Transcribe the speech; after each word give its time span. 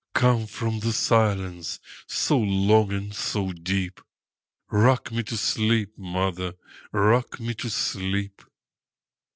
Come 0.15 0.47
from 0.47 0.79
the 0.79 0.93
silence 0.93 1.79
so 2.07 2.39
long 2.39 2.91
and 2.91 3.13
so 3.15 3.51
deep;—Rock 3.51 5.11
me 5.11 5.21
to 5.21 5.37
sleep, 5.37 5.91
mother,—rock 5.95 7.39
me 7.39 7.53
to 7.53 7.69
sleep! 7.69 8.41